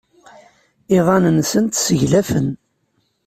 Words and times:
Iḍan-nsent 0.97 1.79
sseglafen. 1.85 2.47